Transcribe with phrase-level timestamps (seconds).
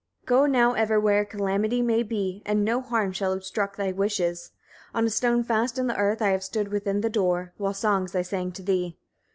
[0.21, 0.25] 15.
[0.35, 4.49] Go now ever where calamity may be, and no harm shall obstruct thy wishes.
[4.95, 8.15] On a stone fast in the earth I have stood within the door, while songs
[8.15, 8.97] I sang to thee.